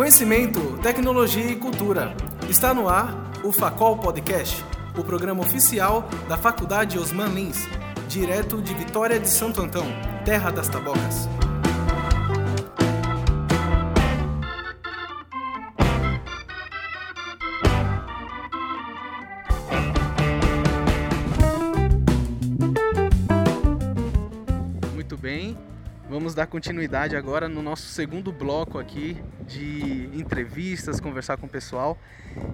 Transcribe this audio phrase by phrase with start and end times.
[0.00, 2.14] Conhecimento, tecnologia e cultura.
[2.48, 4.64] Está no ar o Facol Podcast,
[4.98, 7.68] o programa oficial da Faculdade Osman Lins,
[8.08, 9.86] direto de Vitória de Santo Antão,
[10.24, 11.28] terra das tabocas.
[25.10, 25.58] Muito bem,
[26.08, 31.98] vamos dar continuidade agora no nosso segundo bloco aqui de entrevistas, conversar com o pessoal.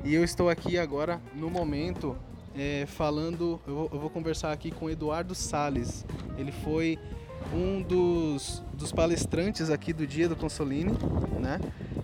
[0.02, 2.16] E eu estou aqui agora no momento
[2.56, 6.06] é, falando, eu vou, eu vou, conversar aqui com Eduardo Sales.
[6.38, 6.98] Ele foi
[7.52, 10.96] um dos, dos palestrantes aqui do Dia do Consoline,
[11.38, 11.60] né?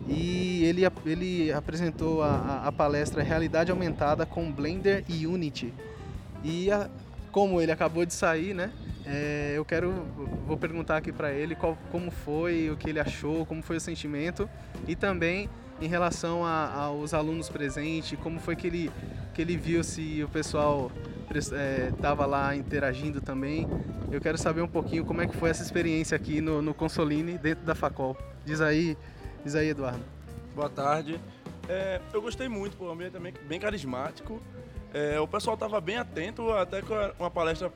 [0.06, 5.72] E ele, ele apresentou a, a palestra Realidade Aumentada com Blender e Unity.
[6.44, 6.90] E a,
[7.32, 8.70] como ele acabou de sair, né?
[9.04, 9.90] É, eu quero,
[10.46, 13.80] vou perguntar aqui para ele qual, como foi, o que ele achou, como foi o
[13.80, 14.48] sentimento
[14.86, 18.90] e também em relação a, aos alunos presentes, como foi que ele,
[19.34, 20.92] que ele viu se o pessoal
[21.34, 23.66] estava é, lá interagindo também.
[24.12, 27.38] Eu quero saber um pouquinho como é que foi essa experiência aqui no, no Consoline,
[27.38, 28.16] dentro da Facol.
[28.44, 28.96] Diz aí,
[29.42, 30.04] diz aí, Eduardo.
[30.54, 31.18] Boa tarde.
[31.68, 34.40] É, eu gostei muito, o ambiente também bem carismático.
[34.92, 37.72] É, o pessoal estava bem atento, até com uma palestra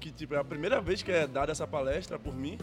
[0.00, 2.58] que tipo, é a primeira vez que é dada essa palestra por mim.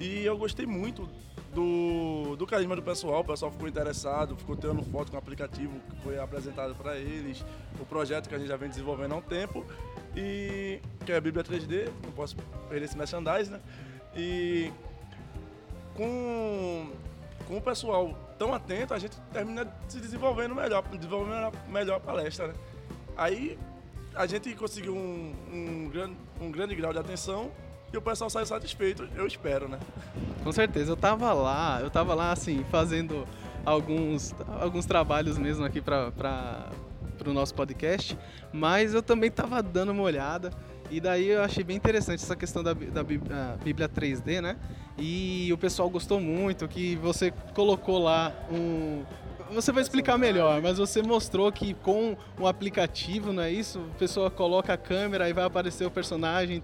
[0.00, 1.08] E eu gostei muito
[1.54, 3.20] do, do carisma do pessoal.
[3.20, 7.44] O pessoal ficou interessado, ficou tirando foto com o aplicativo que foi apresentado para eles,
[7.80, 9.64] o projeto que a gente já vem desenvolvendo há um tempo,
[10.16, 12.36] e que é a Bíblia 3D, não posso
[12.68, 13.60] perder esse merchandising, né?
[14.16, 14.72] E
[15.94, 16.90] com,
[17.46, 22.48] com o pessoal tão atento, a gente termina se desenvolvendo melhor, desenvolvendo melhor a palestra,
[22.48, 22.54] né?
[23.16, 23.58] Aí
[24.14, 27.50] a gente conseguiu um, um, grande, um grande grau de atenção
[27.92, 29.78] e o pessoal sai satisfeito, eu espero, né?
[30.42, 33.26] Com certeza, eu tava lá, eu tava lá assim, fazendo
[33.64, 36.70] alguns, alguns trabalhos mesmo aqui para
[37.24, 38.18] o nosso podcast,
[38.52, 40.50] mas eu também tava dando uma olhada.
[40.90, 44.56] E daí eu achei bem interessante essa questão da, da Bíblia 3D, né?
[44.98, 49.02] E o pessoal gostou muito que você colocou lá um,
[49.50, 53.80] você vai explicar melhor, mas você mostrou que com um aplicativo, não é isso?
[53.94, 56.62] A pessoa coloca a câmera e vai aparecer o personagem,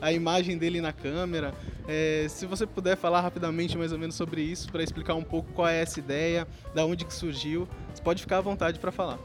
[0.00, 1.54] a imagem dele na câmera.
[1.86, 5.52] É, se você puder falar rapidamente mais ou menos sobre isso, para explicar um pouco
[5.52, 9.18] qual é essa ideia, da onde que surgiu, você pode ficar à vontade para falar.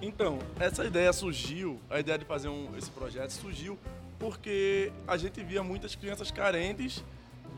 [0.00, 3.78] Então, essa ideia surgiu, a ideia de fazer um, esse projeto surgiu
[4.18, 7.04] porque a gente via muitas crianças carentes,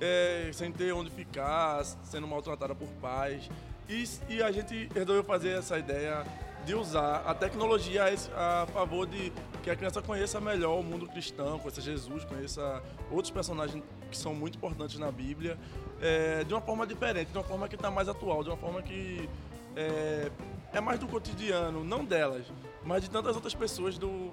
[0.00, 3.48] é, sem ter onde ficar, sendo maltratadas por pais.
[3.88, 6.24] E, e a gente resolveu fazer essa ideia
[6.64, 8.04] de usar a tecnologia
[8.34, 9.32] a, favor de
[9.62, 14.34] que a criança conheça melhor o mundo cristão, conheça Jesus, conheça outros personagens que são
[14.34, 15.56] muito importantes na Bíblia,
[16.00, 18.82] é, de uma forma diferente, de uma forma que está mais atual, de uma forma
[18.82, 19.28] que
[19.76, 20.30] é,
[20.72, 22.46] é, mais do cotidiano, não delas,
[22.84, 24.32] mas de tantas outras pessoas do,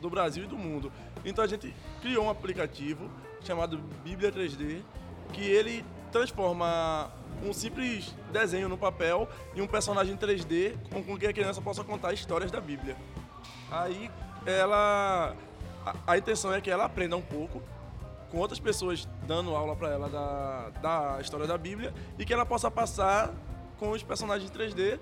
[0.00, 0.92] do Brasil e do mundo.
[1.24, 3.10] Então a gente criou um aplicativo
[3.42, 4.82] chamado Bíblia 3D,
[5.32, 7.10] que ele transforma
[7.42, 12.12] um simples desenho no papel e um personagem 3D com, que a criança possa contar
[12.12, 12.96] histórias da Bíblia.
[13.70, 14.10] Aí
[14.46, 15.36] ela.
[15.84, 17.60] A, a intenção é que ela aprenda um pouco
[18.30, 22.46] com outras pessoas dando aula para ela da, da história da Bíblia e que ela
[22.46, 23.30] possa passar
[23.78, 25.00] com os personagens 3D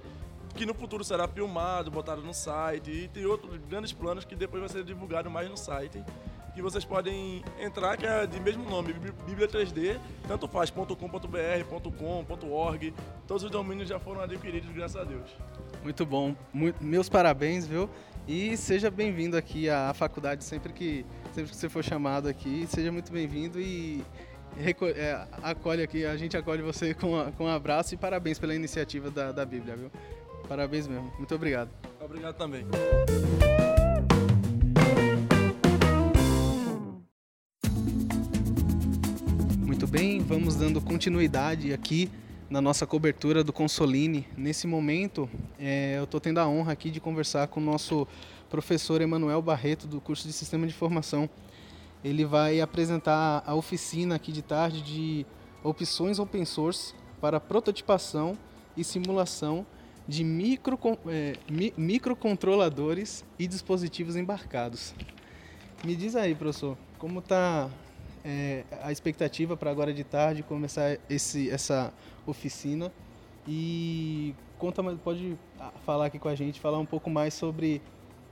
[0.55, 4.61] que no futuro será filmado, botado no site e tem outros grandes planos que depois
[4.61, 6.03] vai ser divulgado mais no site
[6.55, 8.93] que vocês podem entrar, que é de mesmo nome,
[9.27, 12.95] Bíblia 3D, tanto faz .com.br, .com, .org,
[13.27, 15.31] todos os domínios já foram adquiridos, graças a Deus.
[15.83, 17.89] Muito bom, Muito, meus parabéns, viu?
[18.29, 22.93] E seja bem-vindo aqui à faculdade sempre que, sempre que você for chamado aqui, seja
[22.93, 24.05] muito bem-vindo e
[24.95, 29.11] é, acolhe aqui, a gente acolhe você com, com um abraço e parabéns pela iniciativa
[29.11, 29.91] da, da Bíblia, viu?
[30.49, 31.71] Parabéns mesmo, muito obrigado.
[32.01, 32.67] Obrigado também.
[39.91, 42.09] Bem, vamos dando continuidade aqui
[42.49, 44.25] na nossa cobertura do Consoline.
[44.37, 45.29] Nesse momento,
[45.59, 48.07] é, eu estou tendo a honra aqui de conversar com o nosso
[48.49, 51.29] professor Emanuel Barreto, do curso de Sistema de Informação.
[52.05, 55.27] Ele vai apresentar a oficina aqui de tarde de
[55.65, 58.39] opções open source para prototipação
[58.77, 59.67] e simulação
[60.07, 60.79] de micro,
[61.09, 64.95] é, mi, microcontroladores e dispositivos embarcados.
[65.85, 67.69] Me diz aí, professor, como está
[68.25, 71.93] é, a expectativa para agora de tarde começar esse, essa
[72.27, 72.93] oficina.
[73.47, 75.39] E conta pode
[75.85, 77.81] falar aqui com a gente falar um pouco mais sobre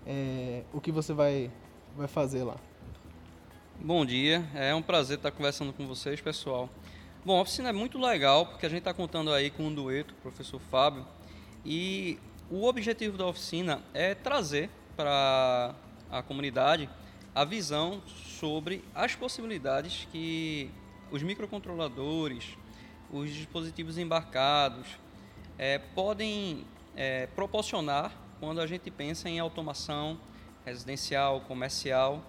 [0.06, 1.50] é, o que você vai
[1.96, 2.56] vai fazer lá.
[3.80, 6.68] Bom dia, é um prazer estar conversando com vocês, pessoal.
[7.24, 10.14] Bom, a oficina é muito legal porque a gente está contando aí com um dueto,
[10.14, 11.06] o professor Fábio,
[11.64, 12.18] e
[12.50, 15.74] o objetivo da oficina é trazer para
[16.10, 16.88] a comunidade
[17.38, 18.02] a visão
[18.40, 20.72] sobre as possibilidades que
[21.08, 22.58] os microcontroladores,
[23.12, 24.88] os dispositivos embarcados
[25.56, 30.18] é, podem é, proporcionar quando a gente pensa em automação
[30.66, 32.24] residencial, comercial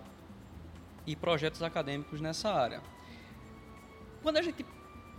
[1.08, 2.80] e projetos acadêmicos nessa área.
[4.22, 4.64] Quando a gente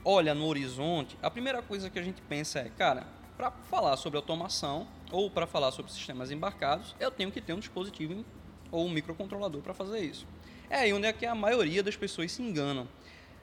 [0.05, 4.17] olha no horizonte, a primeira coisa que a gente pensa é, cara, para falar sobre
[4.17, 8.25] automação ou para falar sobre sistemas embarcados, eu tenho que ter um dispositivo
[8.70, 10.26] ou um microcontrolador para fazer isso.
[10.69, 12.87] É aí onde é que a maioria das pessoas se enganam.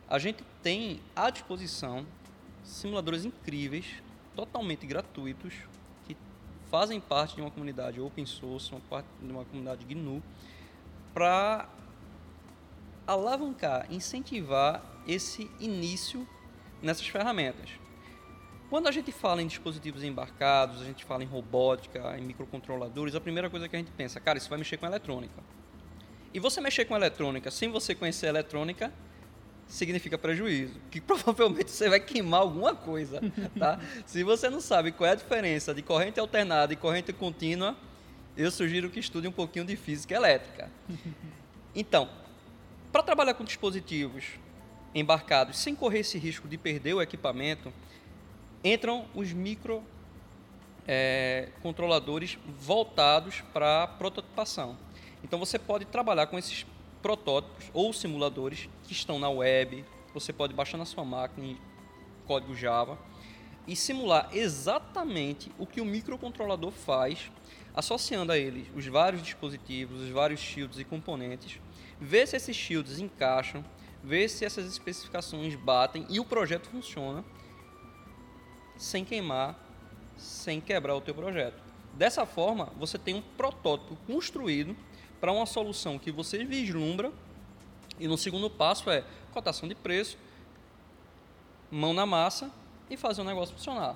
[0.09, 2.05] A gente tem à disposição
[2.63, 3.85] simuladores incríveis,
[4.35, 5.53] totalmente gratuitos,
[6.05, 6.15] que
[6.69, 10.21] fazem parte de uma comunidade open source, uma parte de uma comunidade GNU,
[11.13, 11.67] para
[13.05, 16.27] alavancar, incentivar esse início
[16.81, 17.71] nessas ferramentas.
[18.69, 23.21] Quando a gente fala em dispositivos embarcados, a gente fala em robótica, em microcontroladores, a
[23.21, 25.41] primeira coisa que a gente pensa, cara, isso vai mexer com eletrônica.
[26.33, 28.91] E você mexer com eletrônica sem você conhecer eletrônica
[29.67, 33.21] significa prejuízo, que provavelmente você vai queimar alguma coisa,
[33.57, 33.79] tá?
[34.05, 37.75] Se você não sabe qual é a diferença de corrente alternada e corrente contínua,
[38.35, 40.69] eu sugiro que estude um pouquinho de física elétrica.
[41.79, 42.09] Então,
[42.91, 44.23] para trabalhar com dispositivos
[44.95, 47.71] embarcados sem correr esse risco de perder o equipamento,
[48.63, 49.83] entram os micro
[50.87, 54.77] é, controladores voltados para prototipação.
[55.23, 56.65] Então você pode trabalhar com esses
[57.01, 59.83] protótipos ou simuladores que estão na web,
[60.13, 61.57] você pode baixar na sua máquina em
[62.25, 62.97] código Java
[63.67, 67.29] e simular exatamente o que o microcontrolador faz,
[67.75, 71.59] associando a ele os vários dispositivos, os vários shields e componentes,
[71.99, 73.63] ver se esses shields encaixam,
[74.01, 77.23] ver se essas especificações batem e o projeto funciona
[78.77, 79.57] sem queimar,
[80.17, 81.61] sem quebrar o teu projeto.
[81.93, 84.75] Dessa forma, você tem um protótipo construído
[85.19, 87.11] para uma solução que você vislumbra
[87.99, 89.03] e no segundo passo é
[89.33, 90.17] cotação de preço,
[91.71, 92.51] mão na massa
[92.89, 93.95] e fazer o negócio funcionar.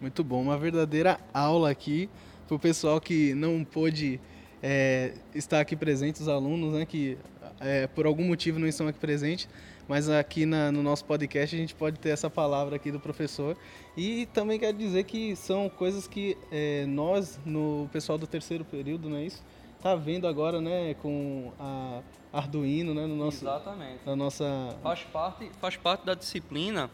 [0.00, 2.08] Muito bom, uma verdadeira aula aqui
[2.46, 4.20] para o pessoal que não pôde
[4.62, 7.18] é, estar aqui presente, os alunos, né, que
[7.60, 9.48] é, por algum motivo não estão aqui presentes,
[9.88, 13.56] mas aqui na, no nosso podcast a gente pode ter essa palavra aqui do professor.
[13.96, 19.08] E também quero dizer que são coisas que é, nós, no pessoal do terceiro período,
[19.08, 19.42] não é isso?
[19.82, 22.00] Tá vendo agora, né, com a
[22.32, 24.00] Arduino, né, no nosso, Exatamente.
[24.06, 24.76] Na nossa...
[24.82, 26.90] Faz parte, faz parte da disciplina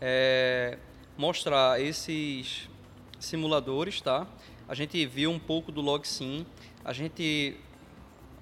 [0.00, 0.76] é,
[1.16, 2.68] mostrar esses
[3.20, 4.26] simuladores, tá?
[4.68, 6.44] A gente viu um pouco do LogSim,
[6.84, 7.56] a gente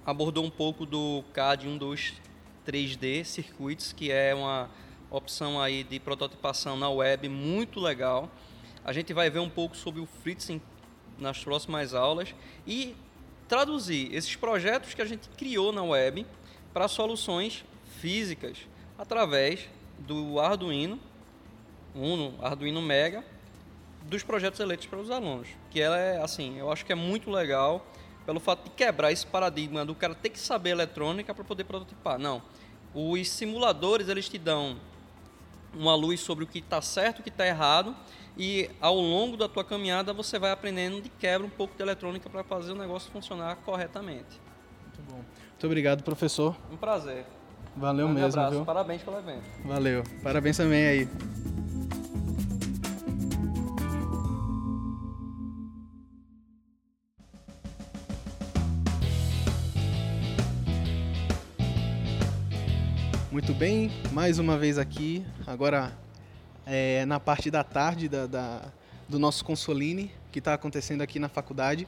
[0.06, 2.29] abordou um pouco do CAD 123
[2.66, 4.70] 3D Circuits, que é uma
[5.10, 8.30] opção aí de prototipação na web muito legal.
[8.84, 10.60] A gente vai ver um pouco sobre o Fritzing
[11.18, 12.34] nas próximas aulas
[12.66, 12.94] e
[13.48, 16.26] traduzir esses projetos que a gente criou na web
[16.72, 17.64] para soluções
[18.00, 18.58] físicas
[18.96, 19.68] através
[19.98, 20.98] do Arduino
[21.94, 23.24] Uno, Arduino Mega,
[24.02, 25.48] dos projetos eleitos pelos alunos.
[25.70, 27.84] Que ela é assim, eu acho que é muito legal
[28.24, 32.18] pelo fato de quebrar esse paradigma do cara ter que saber eletrônica para poder prototipar.
[32.18, 32.42] Não.
[32.94, 34.76] Os simuladores eles te dão
[35.74, 37.94] uma luz sobre o que está certo, o que está errado,
[38.36, 42.28] e ao longo da tua caminhada você vai aprendendo de quebra um pouco de eletrônica
[42.28, 44.40] para fazer o negócio funcionar corretamente.
[44.84, 45.16] Muito bom.
[45.50, 46.56] Muito obrigado, professor.
[46.72, 47.24] Um prazer.
[47.76, 48.56] Valeu um mesmo, abraço.
[48.56, 48.64] viu?
[48.64, 49.44] Parabéns pelo evento.
[49.64, 50.02] Valeu.
[50.22, 51.08] Parabéns também aí.
[63.32, 65.96] Muito bem, mais uma vez aqui, agora
[66.66, 68.72] é, na parte da tarde da, da
[69.08, 71.86] do nosso Consoline, que está acontecendo aqui na faculdade.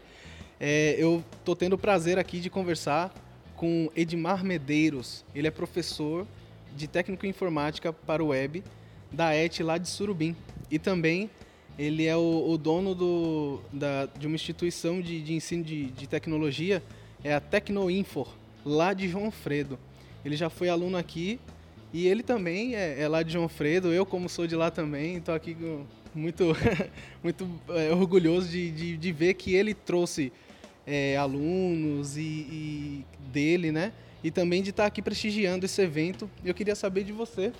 [0.61, 3.13] É, eu estou tendo o prazer aqui de conversar
[3.57, 5.25] com Edmar Medeiros.
[5.35, 6.29] Ele é professor
[6.77, 8.63] de técnico informática para o web
[9.11, 10.37] da ET lá de Surubim.
[10.71, 11.29] E também
[11.77, 16.07] ele é o, o dono do, da, de uma instituição de, de ensino de, de
[16.07, 16.81] tecnologia,
[17.25, 18.29] é a Tecnoinfor,
[18.65, 19.77] lá de João Fredo.
[20.25, 21.41] Ele já foi aluno aqui
[21.93, 23.93] e ele também é, é lá de João Fredo.
[23.93, 25.57] Eu, como sou de lá também, estou aqui
[26.14, 26.57] muito,
[27.23, 30.33] muito é, orgulhoso de, de, de, ver que ele trouxe
[30.87, 33.93] é, alunos e, e, dele, né?
[34.25, 36.31] E também de estar aqui prestigiando esse evento.
[36.45, 37.52] Eu queria saber de você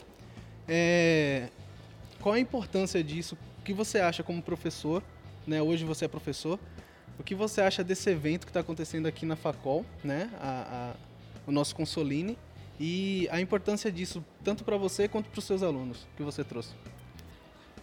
[0.69, 1.49] é,
[2.21, 5.02] qual a importância disso, o que você acha como professor,
[5.47, 5.61] né?
[5.61, 6.59] Hoje você é professor.
[7.19, 10.31] O que você acha desse evento que está acontecendo aqui na Facol, né?
[10.40, 10.97] A, a,
[11.47, 12.38] o nosso Consoline
[12.85, 16.71] e a importância disso tanto para você quanto para os seus alunos que você trouxe.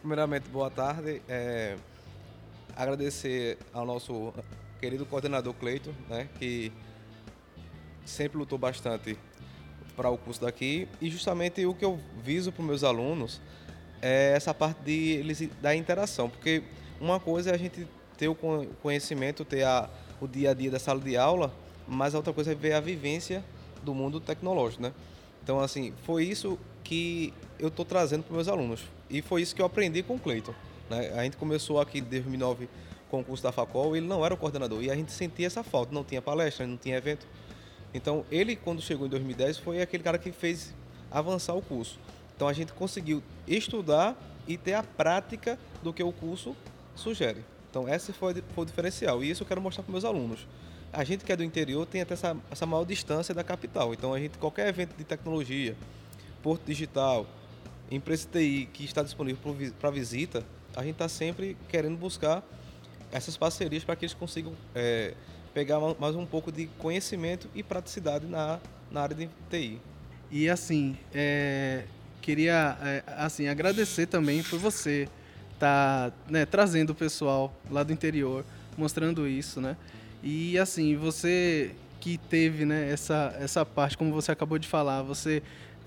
[0.02, 1.22] Primeiramente, boa tarde.
[1.26, 1.78] É,
[2.76, 4.34] agradecer ao nosso
[4.78, 6.70] querido coordenador Cleito, né, que
[8.04, 9.18] sempre lutou bastante
[9.96, 13.40] para o curso daqui e justamente o que eu viso para os meus alunos
[14.02, 16.62] é essa parte de eles da interação, porque
[17.00, 17.88] uma coisa é a gente
[18.18, 19.90] ter o conhecimento, ter a,
[20.20, 21.54] o dia a dia da sala de aula,
[21.88, 23.42] mas a outra coisa é ver a vivência
[23.84, 24.94] do mundo tecnológico, né?
[25.44, 29.62] Então, assim, foi isso que eu estou trazendo para meus alunos e foi isso que
[29.62, 30.54] eu aprendi com o Cleiton.
[30.90, 31.12] Né?
[31.16, 32.70] A gente começou aqui em 2009
[33.10, 35.64] com o curso da Facol, ele não era o coordenador e a gente sentia essa
[35.64, 37.26] falta, não tinha palestra, não tinha evento.
[37.94, 40.74] Então, ele, quando chegou em 2010, foi aquele cara que fez
[41.10, 42.00] avançar o curso.
[42.36, 44.16] Então, a gente conseguiu estudar
[44.48, 46.56] e ter a prática do que o curso
[46.96, 47.44] sugere.
[47.70, 49.24] Então, esse foi, foi o diferencial.
[49.24, 50.48] E isso eu quero mostrar para meus alunos.
[50.92, 53.94] A gente que é do interior tem até essa, essa maior distância da capital.
[53.94, 55.76] Então, a gente, qualquer evento de tecnologia,
[56.42, 57.28] Porto Digital,
[57.92, 59.40] empresa TI que está disponível
[59.80, 60.44] para visita,
[60.76, 62.44] a gente está sempre querendo buscar
[63.12, 65.14] essas parcerias para que eles consigam é,
[65.54, 68.60] pegar mais um pouco de conhecimento e praticidade na,
[68.92, 69.82] na área de TI.
[70.32, 71.86] E assim, é,
[72.22, 75.08] queria é, assim agradecer também por você
[75.54, 78.46] estar tá, né, trazendo o pessoal lá do interior,
[78.78, 79.76] mostrando isso, né?
[80.24, 85.44] E assim, você que teve né, essa, essa parte, como você acabou de falar, você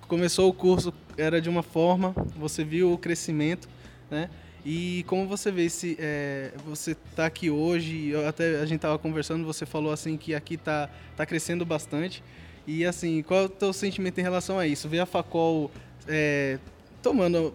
[0.07, 3.69] começou o curso, era de uma forma, você viu o crescimento,
[4.11, 4.29] né?
[4.65, 9.45] E como você vê se é, você está aqui hoje, até a gente estava conversando,
[9.45, 12.23] você falou assim que aqui está tá crescendo bastante.
[12.65, 14.89] E assim, qual é o teu sentimento em relação a isso?
[14.89, 15.69] Ver a Facol
[16.07, 16.59] é,
[17.03, 17.53] tomando,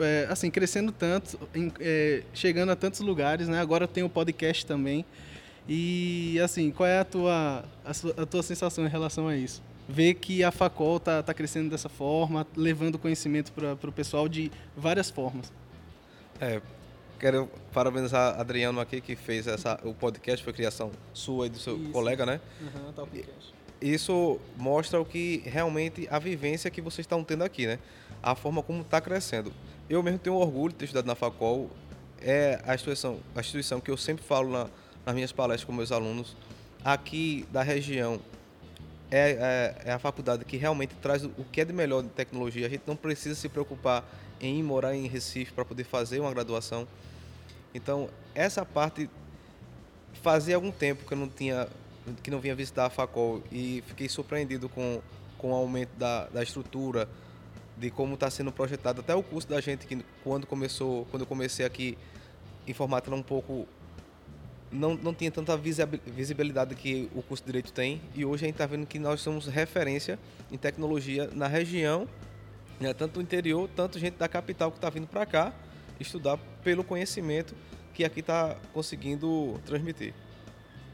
[0.00, 1.38] é, assim, crescendo tanto,
[1.80, 3.60] é, chegando a tantos lugares, né?
[3.60, 5.04] Agora tem o podcast também.
[5.68, 9.62] E assim, qual é a tua, a, sua, a tua sensação em relação a isso?
[9.86, 14.50] Ver que a Facol está tá crescendo dessa forma, levando conhecimento para o pessoal de
[14.74, 15.52] várias formas.
[16.40, 16.62] É,
[17.18, 21.76] quero parabenizar Adriano aqui que fez essa, o podcast, foi criação sua e do seu
[21.76, 21.90] Isso.
[21.90, 22.40] colega, né?
[22.60, 23.06] Uhum, tá.
[23.80, 27.78] Isso mostra o que realmente a vivência que vocês estão tendo aqui, né?
[28.22, 29.52] A forma como está crescendo.
[29.88, 31.70] Eu mesmo tenho orgulho de ter estudado na Facol.
[32.20, 34.68] É a instituição, a instituição que eu sempre falo na,
[35.04, 36.36] nas minhas palestras com meus alunos.
[36.84, 38.20] Aqui da região
[39.10, 39.30] é,
[39.84, 42.66] é, é, a faculdade que realmente traz o que é de melhor de tecnologia.
[42.66, 44.04] A gente não precisa se preocupar
[44.40, 46.86] em ir morar em Recife para poder fazer uma graduação.
[47.74, 49.08] Então, essa parte
[50.22, 51.68] fazia algum tempo que eu não tinha
[52.22, 55.00] que não vinha visitar a Facol e fiquei surpreendido com,
[55.36, 57.06] com o aumento da, da estrutura,
[57.76, 61.26] de como está sendo projetado até o curso da gente que quando começou, quando eu
[61.26, 61.98] comecei aqui,
[62.66, 63.66] informática um pouco
[64.70, 68.54] não, não tinha tanta visibilidade que o curso de Direito tem e hoje a gente
[68.54, 70.18] está vendo que nós somos referência
[70.50, 72.06] em tecnologia na região
[72.80, 72.94] né?
[72.94, 75.52] tanto do interior, tanto gente da capital que está vindo para cá
[75.98, 77.54] estudar pelo conhecimento
[77.92, 80.14] que aqui está conseguindo transmitir.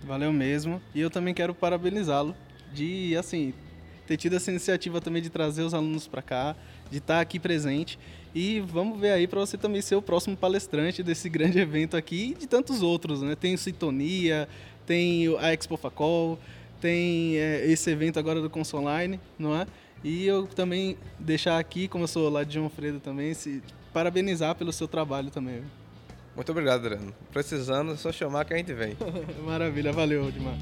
[0.02, 0.80] Valeu mesmo.
[0.94, 2.34] E eu também quero parabenizá-lo
[2.72, 3.52] de, assim,
[4.06, 6.56] ter tido essa iniciativa também de trazer os alunos para cá,
[6.90, 7.98] de estar tá aqui presente.
[8.34, 12.34] E vamos ver aí para você também ser o próximo palestrante desse grande evento aqui
[12.36, 13.34] e de tantos outros, né?
[13.34, 14.48] Tem o Sintonia,
[14.86, 16.38] tem a Expo Facol,
[16.80, 19.66] tem é, esse evento agora do Consoline, não é?
[20.02, 24.54] E eu também deixar aqui, como eu sou lá de João Fredo também, se parabenizar
[24.54, 25.62] pelo seu trabalho também.
[26.34, 27.14] Muito obrigado, Adriano.
[27.32, 28.96] Precisando, é só chamar que a gente vem.
[29.46, 30.58] Maravilha, valeu, Odmar.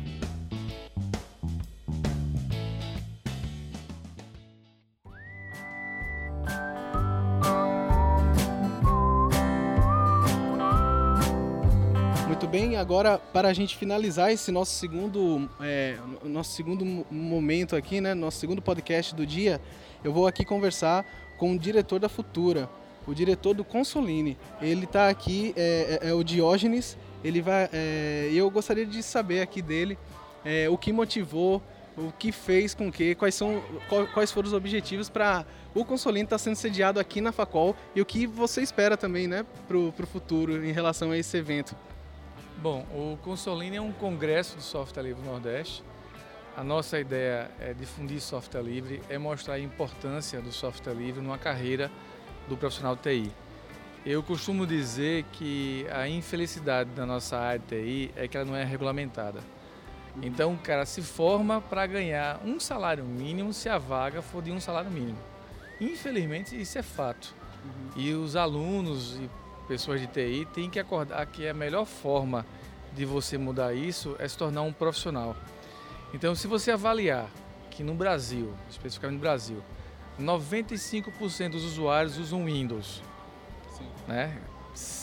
[12.53, 18.13] Bem, agora para a gente finalizar esse nosso segundo, é, nosso segundo momento aqui, né,
[18.13, 19.59] nosso segundo podcast do dia,
[20.05, 21.03] eu vou aqui conversar
[21.39, 22.69] com o diretor da Futura,
[23.07, 24.37] o diretor do Consoline.
[24.61, 26.99] Ele está aqui, é, é, é, o Diógenes.
[27.25, 29.97] Ele vai, é, eu gostaria de saber aqui dele
[30.45, 31.63] é, o que motivou,
[31.97, 33.63] o que fez com que, quais são,
[34.13, 38.03] quais foram os objetivos para o Consoline estar tá sendo sediado aqui na Facol e
[38.03, 41.75] o que você espera também, né, para o futuro em relação a esse evento.
[42.63, 45.83] Bom, o Consoline é um congresso do software livre Nordeste.
[46.57, 51.37] A nossa ideia é difundir software livre, é mostrar a importância do software livre numa
[51.37, 51.91] carreira
[52.49, 53.33] do profissional TI.
[54.07, 58.55] Eu costumo dizer que a infelicidade da nossa área de TI é que ela não
[58.55, 59.41] é regulamentada.
[60.23, 64.53] Então o cara se forma para ganhar um salário mínimo se a vaga for de
[64.53, 65.19] um salário mínimo.
[65.81, 67.35] Infelizmente isso é fato.
[67.97, 69.29] E os alunos e
[69.73, 72.45] pessoas de TI têm que acordar que a melhor forma
[72.95, 75.35] de você mudar isso é se tornar um profissional.
[76.13, 77.27] Então, se você avaliar
[77.71, 79.63] que no Brasil, especificamente no Brasil,
[80.21, 83.03] 95% dos usuários usam Windows.
[83.71, 83.89] Sim.
[84.07, 84.39] Né?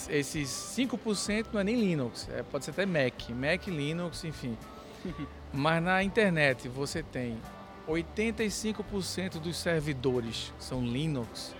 [0.08, 4.56] Esses 5% não é nem Linux, é, pode ser até Mac, Mac, Linux, enfim.
[5.52, 7.40] Mas na internet você tem
[7.88, 11.56] 85% dos servidores são Linux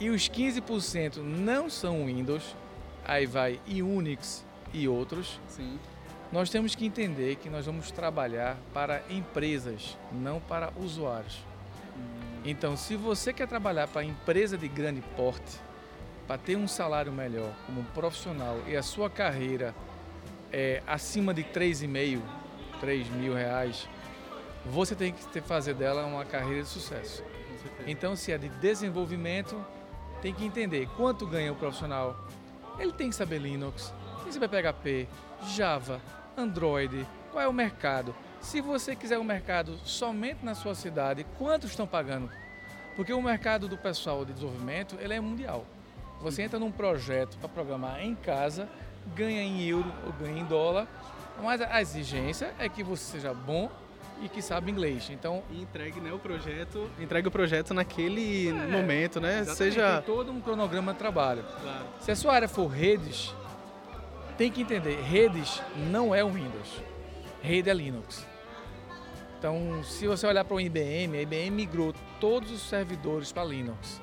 [0.00, 2.56] e os 15% não são Windows,
[3.04, 5.38] aí vai e Unix e outros.
[5.46, 5.78] Sim.
[6.32, 11.38] Nós temos que entender que nós vamos trabalhar para empresas, não para usuários.
[12.44, 15.58] Então, se você quer trabalhar para empresa de grande porte,
[16.26, 19.74] para ter um salário melhor como profissional e a sua carreira
[20.52, 22.20] é acima de 3,5,
[22.80, 23.88] 3 mil reais,
[24.64, 27.22] você tem que fazer dela uma carreira de sucesso.
[27.86, 29.62] Então, se é de desenvolvimento,
[30.20, 32.16] tem que entender quanto ganha o profissional.
[32.78, 35.08] Ele tem que saber Linux, tem que saber PHP,
[35.48, 36.00] Java,
[36.36, 38.14] Android, qual é o mercado.
[38.40, 42.30] Se você quiser um mercado somente na sua cidade, quanto estão pagando?
[42.96, 45.64] Porque o mercado do pessoal de desenvolvimento ele é mundial.
[46.20, 48.68] Você entra num projeto para programar em casa,
[49.14, 50.86] ganha em euro ou ganha em dólar,
[51.42, 53.70] mas a exigência é que você seja bom
[54.22, 55.08] e que sabe inglês.
[55.10, 59.40] Então, E entregue né, o projeto, entregue o projeto naquele momento, né?
[59.40, 61.44] exatamente, Seja tem todo um cronograma de trabalho.
[61.60, 61.84] Claro.
[62.00, 63.34] Se a sua área for redes,
[64.36, 66.82] tem que entender, redes não é o Windows.
[67.42, 68.26] Rede é Linux.
[69.38, 74.02] Então, se você olhar para o IBM, a IBM migrou todos os servidores para Linux.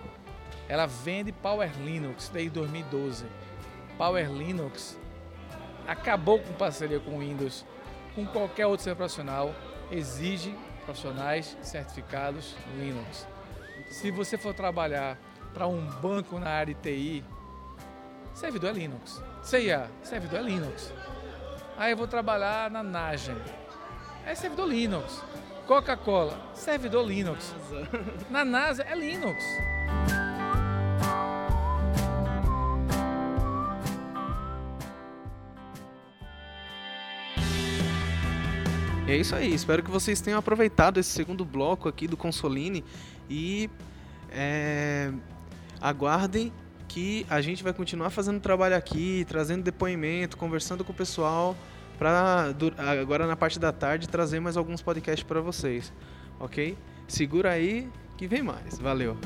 [0.67, 3.25] Ela vende Power Linux desde 2012.
[3.99, 4.97] Power Linux
[5.87, 7.63] acabou com parceria com o Windows,
[8.15, 9.53] com qualquer outro sistema profissional,
[9.91, 13.27] exige profissionais certificados Linux.
[13.89, 15.17] Se você for trabalhar
[15.53, 17.25] para um banco na área de TI,
[18.33, 19.21] servidor é Linux.
[19.43, 20.93] CIA, servidor é Linux.
[21.77, 23.37] Aí eu vou trabalhar na Nagen,
[24.25, 25.23] é servidor Linux.
[25.67, 27.53] Coca-Cola, servidor Linux.
[28.29, 29.43] Na NASA é Linux.
[39.07, 42.83] E é isso aí, espero que vocês tenham aproveitado esse segundo bloco aqui do Consoline
[43.29, 43.69] e
[44.29, 45.13] é,
[45.79, 46.51] aguardem
[46.89, 51.55] que a gente vai continuar fazendo trabalho aqui, trazendo depoimento, conversando com o pessoal
[51.97, 52.53] para
[52.99, 55.93] agora na parte da tarde trazer mais alguns podcasts para vocês,
[56.37, 56.77] ok?
[57.07, 58.77] Segura aí que vem mais.
[58.77, 59.17] Valeu.